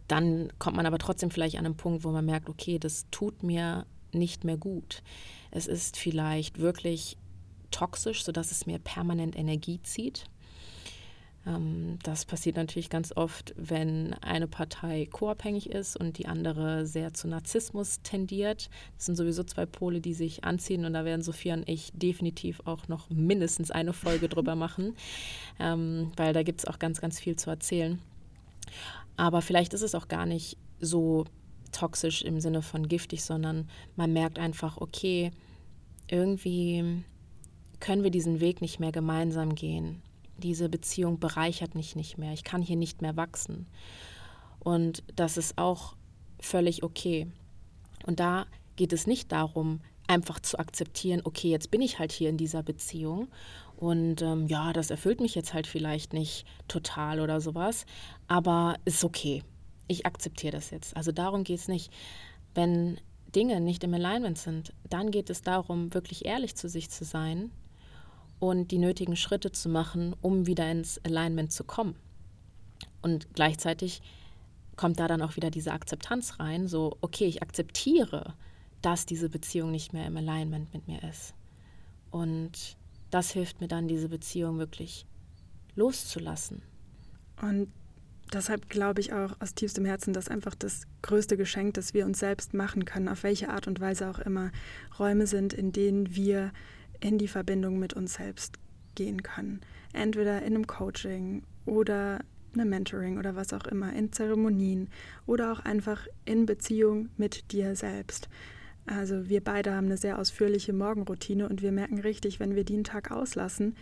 [0.07, 3.43] dann kommt man aber trotzdem vielleicht an einen Punkt, wo man merkt, okay, das tut
[3.43, 5.03] mir nicht mehr gut.
[5.51, 7.17] Es ist vielleicht wirklich
[7.71, 10.25] toxisch, sodass es mir permanent Energie zieht.
[11.47, 17.13] Ähm, das passiert natürlich ganz oft, wenn eine Partei co-abhängig ist und die andere sehr
[17.13, 18.69] zu Narzissmus tendiert.
[18.95, 22.61] Das sind sowieso zwei Pole, die sich anziehen und da werden Sophia und ich definitiv
[22.65, 24.95] auch noch mindestens eine Folge drüber machen,
[25.59, 27.99] ähm, weil da gibt es auch ganz, ganz viel zu erzählen.
[29.17, 31.25] Aber vielleicht ist es auch gar nicht so
[31.71, 35.31] toxisch im Sinne von giftig, sondern man merkt einfach, okay,
[36.09, 37.03] irgendwie
[37.79, 40.01] können wir diesen Weg nicht mehr gemeinsam gehen.
[40.37, 42.31] Diese Beziehung bereichert mich nicht mehr.
[42.33, 43.67] Ich kann hier nicht mehr wachsen.
[44.59, 45.95] Und das ist auch
[46.39, 47.27] völlig okay.
[48.05, 52.29] Und da geht es nicht darum, einfach zu akzeptieren, okay, jetzt bin ich halt hier
[52.29, 53.27] in dieser Beziehung
[53.77, 57.85] und ähm, ja, das erfüllt mich jetzt halt vielleicht nicht total oder sowas,
[58.27, 59.43] aber ist okay.
[59.87, 60.97] Ich akzeptiere das jetzt.
[60.97, 61.93] Also darum geht es nicht.
[62.55, 62.99] Wenn
[63.35, 67.51] Dinge nicht im Alignment sind, dann geht es darum, wirklich ehrlich zu sich zu sein
[68.39, 71.95] und die nötigen Schritte zu machen, um wieder ins Alignment zu kommen.
[73.03, 74.01] Und gleichzeitig
[74.75, 78.33] kommt da dann auch wieder diese Akzeptanz rein, so, okay, ich akzeptiere,
[78.81, 81.35] dass diese Beziehung nicht mehr im Alignment mit mir ist.
[82.09, 82.75] Und
[83.09, 85.05] das hilft mir dann, diese Beziehung wirklich
[85.75, 86.61] loszulassen.
[87.41, 87.71] Und
[88.33, 92.19] deshalb glaube ich auch aus tiefstem Herzen, dass einfach das größte Geschenk, das wir uns
[92.19, 94.51] selbst machen können, auf welche Art und Weise auch immer,
[94.99, 96.51] Räume sind, in denen wir
[96.99, 98.57] in die Verbindung mit uns selbst
[98.95, 99.61] gehen können.
[99.93, 102.19] Entweder in einem Coaching oder
[102.53, 104.89] einem Mentoring oder was auch immer, in Zeremonien
[105.25, 108.29] oder auch einfach in Beziehung mit dir selbst.
[108.87, 112.83] Also wir beide haben eine sehr ausführliche Morgenroutine und wir merken richtig, wenn wir den
[112.83, 113.75] Tag auslassen,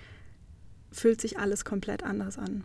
[0.92, 2.64] fühlt sich alles komplett anders an.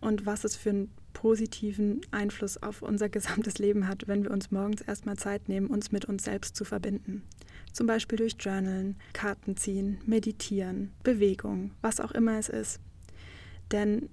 [0.00, 4.50] Und was es für einen positiven Einfluss auf unser gesamtes Leben hat, wenn wir uns
[4.50, 7.22] morgens erstmal Zeit nehmen, uns mit uns selbst zu verbinden.
[7.72, 12.80] Zum Beispiel durch Journalen, Karten ziehen, meditieren, Bewegung, was auch immer es ist.
[13.70, 14.08] Denn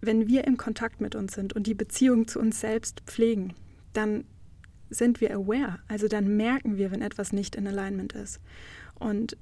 [0.00, 3.54] wenn wir im Kontakt mit uns sind und die Beziehung zu uns selbst pflegen,
[3.92, 4.24] dann
[4.94, 5.78] sind wir aware.
[5.88, 8.40] Also dann merken wir, wenn etwas nicht in Alignment ist.
[8.98, 9.36] Und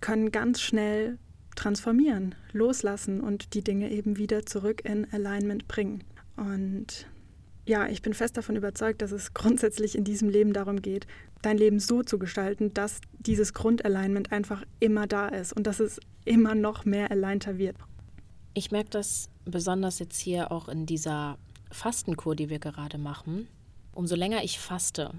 [0.00, 1.18] können ganz schnell
[1.56, 6.04] transformieren, loslassen und die Dinge eben wieder zurück in Alignment bringen.
[6.36, 7.06] Und
[7.66, 11.06] ja, ich bin fest davon überzeugt, dass es grundsätzlich in diesem Leben darum geht,
[11.42, 16.00] dein Leben so zu gestalten, dass dieses Grundalignment einfach immer da ist und dass es
[16.24, 17.76] immer noch mehr alignter wird.
[18.54, 21.38] Ich merke das besonders jetzt hier auch in dieser
[21.70, 23.48] Fastenkur, die wir gerade machen
[23.94, 25.12] umso länger ich faste,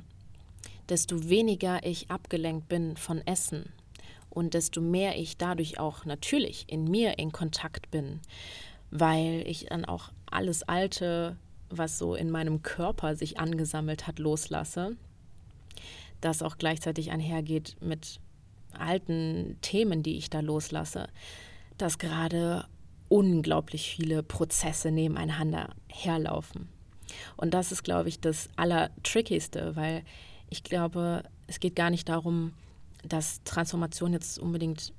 [0.90, 3.72] desto weniger ich abgelenkt bin von Essen
[4.30, 8.20] und desto mehr ich dadurch auch natürlich in mir in Kontakt bin,
[8.92, 11.38] weil ich dann auch alles Alte,
[11.70, 14.96] was so in meinem Körper sich angesammelt hat, loslasse,
[16.22, 18.20] das auch gleichzeitig einhergeht mit
[18.74, 21.08] alten Themen, die ich da loslasse,
[21.78, 22.66] dass gerade
[23.08, 26.75] unglaublich viele Prozesse nebeneinander herlaufen.
[27.38, 30.04] Und das ist, glaube ich, das Allertrickigste, weil
[30.50, 32.54] ich glaube, es geht gar nicht darum,
[33.04, 34.94] dass Transformation jetzt unbedingt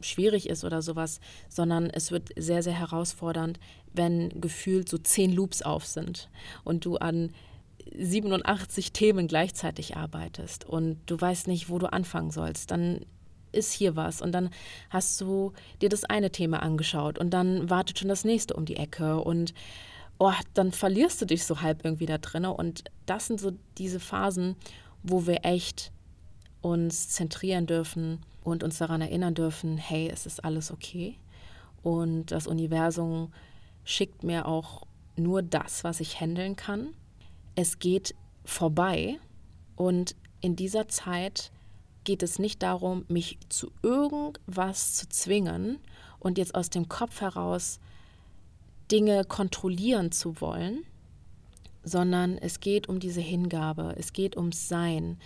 [0.00, 3.58] schwierig ist oder sowas, sondern es wird sehr, sehr herausfordernd,
[3.92, 6.28] wenn gefühlt so zehn Loops auf sind
[6.64, 7.30] und du an
[7.96, 13.06] 87 Themen gleichzeitig arbeitest und du weißt nicht, wo du anfangen sollst, dann
[13.52, 14.50] ist hier was und dann
[14.90, 18.76] hast du dir das eine Thema angeschaut und dann wartet schon das nächste um die
[18.76, 19.54] Ecke und
[20.18, 22.44] oh, dann verlierst du dich so halb irgendwie da drin.
[22.44, 24.56] Und das sind so diese Phasen,
[25.02, 25.92] wo wir echt
[26.62, 31.18] uns zentrieren dürfen und uns daran erinnern dürfen, hey, es ist alles okay.
[31.82, 33.32] Und das Universum
[33.84, 36.88] schickt mir auch nur das, was ich handeln kann.
[37.54, 39.18] Es geht vorbei.
[39.76, 41.52] Und in dieser Zeit
[42.04, 45.78] geht es nicht darum, mich zu irgendwas zu zwingen
[46.18, 47.80] und jetzt aus dem Kopf heraus
[48.90, 50.84] Dinge kontrollieren zu wollen,
[51.82, 55.18] sondern es geht um diese Hingabe, es geht ums Sein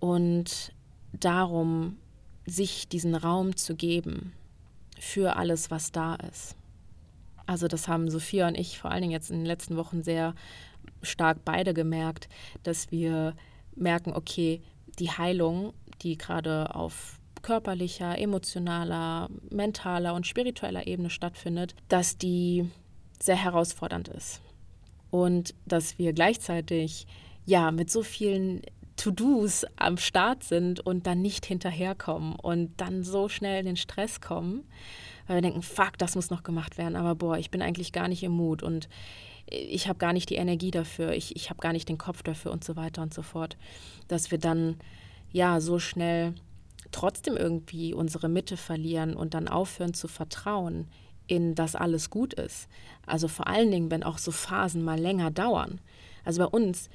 [0.00, 0.72] und
[1.12, 1.96] darum,
[2.46, 4.32] sich diesen Raum zu geben
[4.98, 6.56] für alles, was da ist.
[7.46, 10.34] Also das haben Sophia und ich vor allen Dingen jetzt in den letzten Wochen sehr
[11.02, 12.28] stark beide gemerkt,
[12.62, 13.34] dass wir
[13.74, 14.60] merken, okay,
[14.98, 22.70] die Heilung, die gerade auf körperlicher, emotionaler, mentaler und spiritueller Ebene stattfindet, dass die
[23.20, 24.40] sehr herausfordernd ist.
[25.10, 27.06] Und dass wir gleichzeitig
[27.46, 28.62] ja mit so vielen
[28.96, 34.20] To-Dos am Start sind und dann nicht hinterherkommen und dann so schnell in den Stress
[34.20, 34.64] kommen,
[35.26, 38.08] weil wir denken, fuck, das muss noch gemacht werden, aber boah, ich bin eigentlich gar
[38.08, 38.88] nicht im Mut und
[39.46, 42.50] ich habe gar nicht die Energie dafür, ich, ich habe gar nicht den Kopf dafür
[42.50, 43.56] und so weiter und so fort,
[44.08, 44.76] dass wir dann
[45.32, 46.34] ja so schnell
[46.92, 50.88] trotzdem irgendwie unsere Mitte verlieren und dann aufhören zu vertrauen
[51.26, 52.68] in das alles gut ist.
[53.06, 55.80] Also vor allen Dingen, wenn auch so Phasen mal länger dauern.
[56.24, 56.88] Also bei uns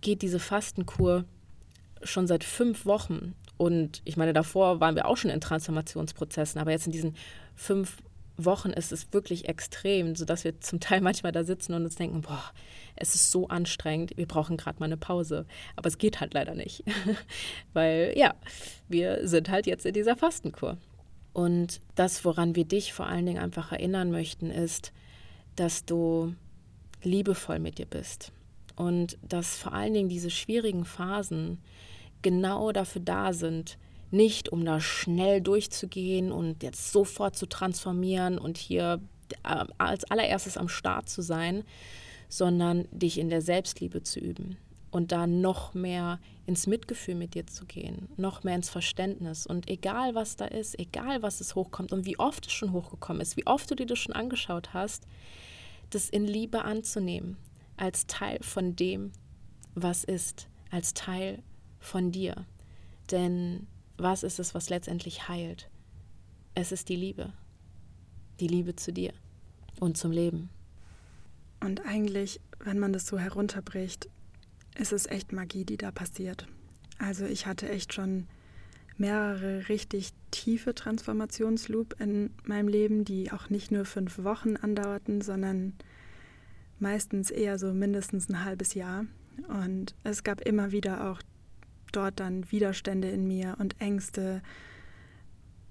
[0.00, 1.24] geht diese Fastenkur
[2.02, 3.34] schon seit fünf Wochen.
[3.56, 7.16] Und ich meine, davor waren wir auch schon in Transformationsprozessen, aber jetzt in diesen
[7.54, 7.98] fünf
[8.36, 12.20] Wochen ist es wirklich extrem, sodass wir zum Teil manchmal da sitzen und uns denken,
[12.20, 12.42] boah,
[12.96, 15.46] es ist so anstrengend, wir brauchen gerade mal eine Pause.
[15.74, 16.84] Aber es geht halt leider nicht,
[17.72, 18.34] weil ja,
[18.88, 20.78] wir sind halt jetzt in dieser Fastenkur.
[21.32, 24.92] Und das, woran wir dich vor allen Dingen einfach erinnern möchten, ist,
[25.54, 26.34] dass du
[27.02, 28.32] liebevoll mit dir bist
[28.74, 31.58] und dass vor allen Dingen diese schwierigen Phasen
[32.22, 33.78] genau dafür da sind,
[34.10, 39.00] nicht um da schnell durchzugehen und jetzt sofort zu transformieren und hier
[39.42, 41.64] äh, als allererstes am Start zu sein,
[42.28, 44.56] sondern dich in der Selbstliebe zu üben
[44.90, 49.46] und da noch mehr ins Mitgefühl mit dir zu gehen, noch mehr ins Verständnis.
[49.46, 53.20] Und egal was da ist, egal was es hochkommt und wie oft es schon hochgekommen
[53.20, 55.06] ist, wie oft du dir das schon angeschaut hast,
[55.90, 57.36] das in Liebe anzunehmen,
[57.76, 59.12] als Teil von dem,
[59.74, 61.42] was ist, als Teil
[61.78, 62.46] von dir.
[63.10, 63.66] Denn
[63.98, 65.70] was ist es, was letztendlich heilt?
[66.54, 67.32] Es ist die Liebe.
[68.40, 69.12] Die Liebe zu dir
[69.80, 70.50] und zum Leben.
[71.60, 74.08] Und eigentlich, wenn man das so herunterbricht,
[74.78, 76.46] ist es echt Magie, die da passiert.
[76.98, 78.26] Also ich hatte echt schon
[78.98, 85.74] mehrere richtig tiefe Transformationsloop in meinem Leben, die auch nicht nur fünf Wochen andauerten, sondern
[86.78, 89.06] meistens eher so mindestens ein halbes Jahr.
[89.48, 91.20] Und es gab immer wieder auch
[91.92, 94.42] dort dann Widerstände in mir und Ängste,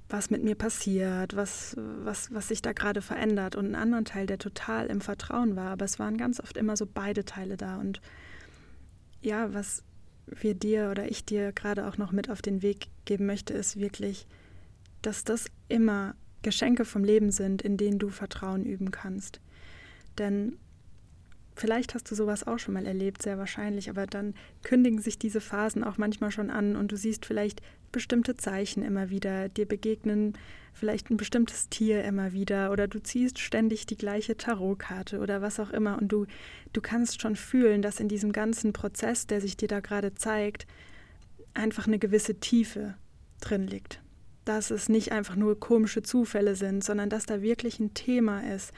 [0.10, 4.28] was mit mir passiert, was, was, was sich da gerade verändert und einen anderen Teil,
[4.28, 5.72] der total im Vertrauen war.
[5.72, 7.78] Aber es waren ganz oft immer so beide Teile da.
[7.78, 8.02] Und
[9.22, 9.84] ja, was
[10.28, 13.80] wir dir oder ich dir gerade auch noch mit auf den Weg geben möchte, ist
[13.80, 14.28] wirklich,
[15.02, 19.40] dass das immer Geschenke vom Leben sind, in denen du Vertrauen üben kannst.
[20.18, 20.58] Denn
[21.56, 25.40] Vielleicht hast du sowas auch schon mal erlebt, sehr wahrscheinlich, aber dann kündigen sich diese
[25.40, 27.62] Phasen auch manchmal schon an und du siehst vielleicht
[27.94, 30.34] bestimmte Zeichen immer wieder, dir begegnen
[30.74, 35.62] vielleicht ein bestimmtes Tier immer wieder oder du ziehst ständig die gleiche Tarotkarte oder was
[35.62, 36.26] auch immer und du,
[36.74, 40.68] du kannst schon fühlen, dass in diesem ganzen Prozess, der sich dir da gerade zeigt,
[41.54, 42.96] einfach eine gewisse Tiefe
[43.40, 44.02] drin liegt.
[44.44, 48.74] Dass es nicht einfach nur komische Zufälle sind, sondern dass da wirklich ein Thema ist,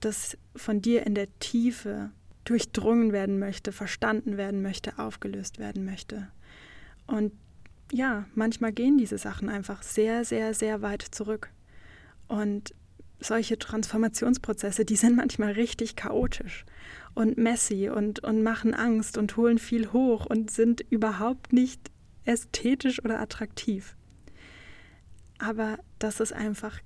[0.00, 2.10] das von dir in der Tiefe
[2.44, 6.28] durchdrungen werden möchte, verstanden werden möchte, aufgelöst werden möchte.
[7.06, 7.32] Und
[7.92, 11.50] ja, manchmal gehen diese Sachen einfach sehr, sehr, sehr weit zurück.
[12.28, 12.74] Und
[13.20, 16.64] solche Transformationsprozesse, die sind manchmal richtig chaotisch
[17.14, 21.90] und messy und, und machen Angst und holen viel hoch und sind überhaupt nicht
[22.24, 23.96] ästhetisch oder attraktiv.
[25.38, 26.80] Aber das ist einfach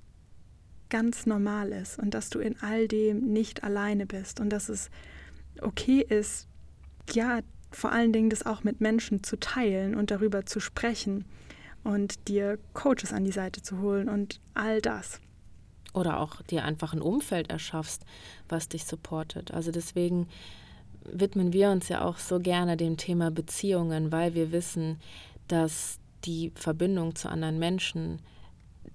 [0.95, 4.91] ganz normal ist und dass du in all dem nicht alleine bist und dass es
[5.61, 6.47] okay ist,
[7.13, 7.41] ja,
[7.73, 11.25] vor allen Dingen das auch mit Menschen zu teilen und darüber zu sprechen
[11.83, 15.19] und dir Coaches an die Seite zu holen und all das.
[15.95, 18.05] Oder auch dir einfach ein Umfeld erschaffst,
[18.49, 19.51] was dich supportet.
[19.51, 20.29] Also deswegen
[21.03, 25.01] widmen wir uns ja auch so gerne dem Thema Beziehungen, weil wir wissen,
[25.49, 28.23] dass die Verbindung zu anderen Menschen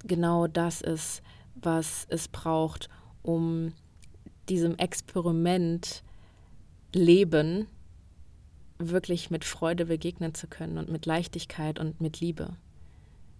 [0.05, 1.21] genau das ist,
[1.61, 2.89] was es braucht,
[3.21, 3.73] um
[4.47, 6.03] diesem Experiment
[6.93, 7.67] Leben
[8.79, 12.55] wirklich mit Freude begegnen zu können und mit Leichtigkeit und mit Liebe.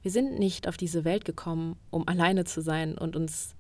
[0.02, 3.56] Wir sind nicht auf diese Welt gekommen, um alleine zu sein und uns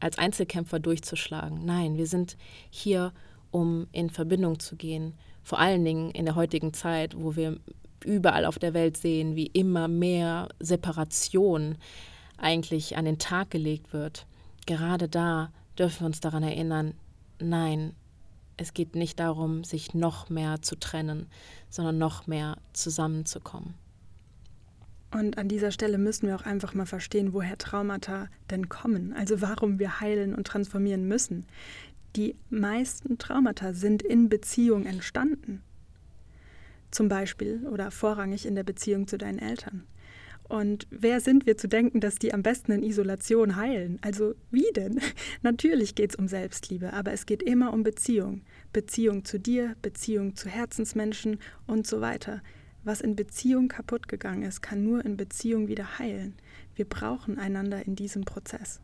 [0.00, 1.64] als Einzelkämpfer durchzuschlagen.
[1.64, 2.36] Nein, wir sind
[2.70, 3.12] hier,
[3.50, 5.14] um in Verbindung zu gehen.
[5.42, 7.58] Vor allen Dingen in der heutigen Zeit, wo wir
[8.04, 11.76] überall auf der Welt sehen, wie immer mehr Separation
[12.40, 14.26] eigentlich an den Tag gelegt wird.
[14.66, 16.94] Gerade da dürfen wir uns daran erinnern,
[17.38, 17.94] nein,
[18.56, 21.28] es geht nicht darum, sich noch mehr zu trennen,
[21.70, 23.74] sondern noch mehr zusammenzukommen.
[25.12, 29.40] Und an dieser Stelle müssen wir auch einfach mal verstehen, woher Traumata denn kommen, also
[29.40, 31.46] warum wir heilen und transformieren müssen.
[32.16, 35.62] Die meisten Traumata sind in Beziehung entstanden.
[36.90, 39.84] Zum Beispiel oder vorrangig in der Beziehung zu deinen Eltern.
[40.50, 44.00] Und wer sind wir zu denken, dass die am besten in Isolation heilen?
[44.02, 45.00] Also wie denn?
[45.42, 48.42] Natürlich geht es um Selbstliebe, aber es geht immer um Beziehung.
[48.72, 52.42] Beziehung zu dir, Beziehung zu Herzensmenschen und so weiter.
[52.82, 56.34] Was in Beziehung kaputt gegangen ist, kann nur in Beziehung wieder heilen.
[56.74, 58.80] Wir brauchen einander in diesem Prozess.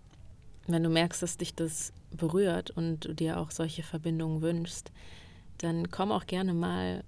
[0.68, 4.92] Wenn du merkst, dass dich das berührt und du dir auch solche Verbindungen wünschst,
[5.59, 7.02] dann komm auch gerne mal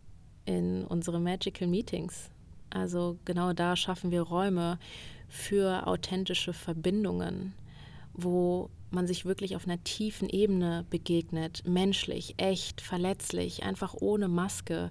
[0.46, 2.30] in unsere Magical Meetings
[2.70, 4.78] also genau da schaffen wir Räume
[5.28, 7.54] für authentische Verbindungen,
[8.14, 14.90] wo man sich wirklich auf einer tiefen Ebene begegnet, menschlich, echt, verletzlich, einfach ohne Maske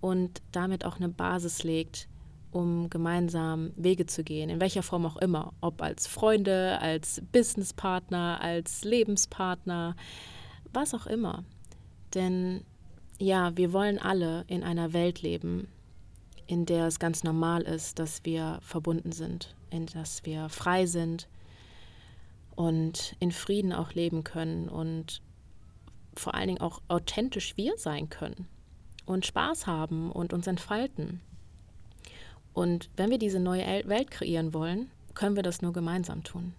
[0.00, 2.08] und damit auch eine Basis legt,
[2.52, 8.38] um gemeinsam Wege zu gehen, in welcher Form auch immer, ob als Freunde, als Businesspartner,
[8.40, 9.96] als Lebenspartner,
[10.72, 11.42] was auch immer.
[12.14, 12.62] Denn
[13.18, 15.68] ja, wir wollen alle in einer Welt leben,
[16.46, 21.28] in der es ganz normal ist, dass wir verbunden sind, in dass wir frei sind
[22.54, 25.22] und in Frieden auch leben können und
[26.14, 28.46] vor allen Dingen auch authentisch wir sein können
[29.06, 31.20] und Spaß haben und uns entfalten.
[32.52, 36.54] Und wenn wir diese neue Welt kreieren wollen, können wir das nur gemeinsam tun.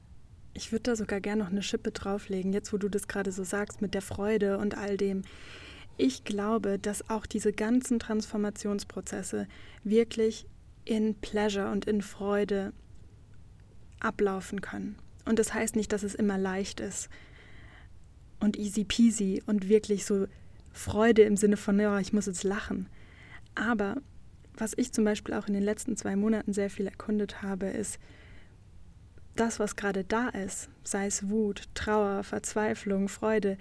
[0.54, 3.44] Ich würde da sogar gerne noch eine Schippe drauflegen, jetzt wo du das gerade so
[3.44, 5.24] sagst mit der Freude und all dem.
[5.98, 9.48] Ich glaube, dass auch diese ganzen Transformationsprozesse
[9.84, 10.46] wirklich
[10.84, 12.74] in Pleasure und in Freude
[14.00, 14.98] ablaufen können.
[15.26, 17.10] Und das heißt nicht, dass es immer leicht ist
[18.40, 20.28] und easy peasy und wirklich so
[20.72, 22.88] Freude im Sinne von, ja, ich muss jetzt lachen.
[23.56, 23.98] Aber
[24.58, 28.00] was ich zum Beispiel auch in den letzten zwei Monaten sehr viel erkundet habe, ist,
[29.36, 33.58] das, was gerade da ist, sei es Wut, Trauer, Verzweiflung, Freude,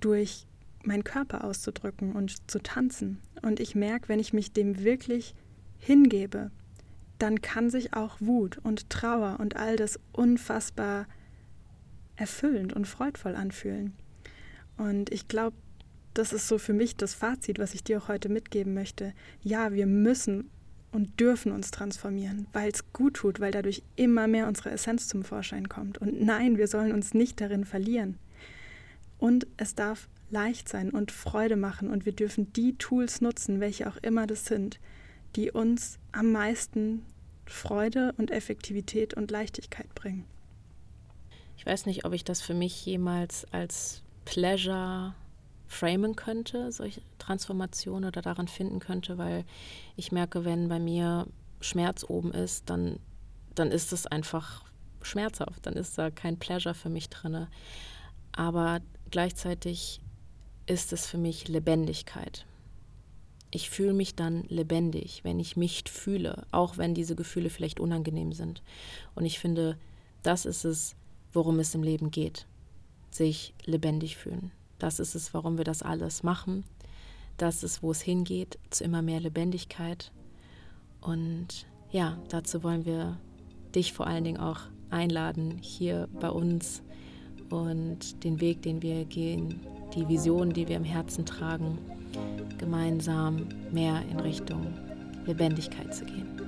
[0.00, 0.46] durch
[0.84, 3.20] meinen Körper auszudrücken und zu tanzen.
[3.42, 5.34] Und ich merke, wenn ich mich dem wirklich
[5.78, 6.50] hingebe,
[7.18, 11.06] dann kann sich auch Wut und Trauer und all das unfassbar
[12.16, 13.94] erfüllend und freudvoll anfühlen.
[14.76, 15.56] Und ich glaube,
[16.14, 19.12] das ist so für mich das Fazit, was ich dir auch heute mitgeben möchte.
[19.42, 20.50] Ja, wir müssen
[20.92, 25.22] und dürfen uns transformieren, weil es gut tut, weil dadurch immer mehr unsere Essenz zum
[25.22, 25.98] Vorschein kommt.
[25.98, 28.18] Und nein, wir sollen uns nicht darin verlieren.
[29.18, 33.88] Und es darf leicht sein und Freude machen und wir dürfen die Tools nutzen, welche
[33.88, 34.80] auch immer das sind,
[35.36, 37.04] die uns am meisten
[37.46, 40.24] Freude und Effektivität und Leichtigkeit bringen.
[41.56, 45.14] Ich weiß nicht, ob ich das für mich jemals als Pleasure
[45.66, 49.44] framen könnte, solche Transformationen oder daran finden könnte, weil
[49.96, 51.26] ich merke, wenn bei mir
[51.60, 52.98] Schmerz oben ist, dann,
[53.54, 54.64] dann ist es einfach
[55.02, 57.46] schmerzhaft, dann ist da kein Pleasure für mich drin.
[58.32, 58.80] Aber
[59.10, 60.00] gleichzeitig
[60.70, 62.46] ist es für mich Lebendigkeit.
[63.50, 68.32] Ich fühle mich dann lebendig, wenn ich mich fühle, auch wenn diese Gefühle vielleicht unangenehm
[68.32, 68.62] sind.
[69.16, 69.76] Und ich finde,
[70.22, 70.94] das ist es,
[71.32, 72.46] worum es im Leben geht.
[73.10, 74.52] Sich lebendig fühlen.
[74.78, 76.62] Das ist es, warum wir das alles machen.
[77.36, 80.12] Das ist, wo es hingeht, zu immer mehr Lebendigkeit.
[81.00, 83.18] Und ja, dazu wollen wir
[83.74, 84.60] dich vor allen Dingen auch
[84.90, 86.82] einladen, hier bei uns
[87.48, 89.58] und den Weg, den wir gehen,
[89.94, 91.78] die Vision, die wir im Herzen tragen,
[92.58, 94.66] gemeinsam mehr in Richtung
[95.26, 96.39] Lebendigkeit zu gehen.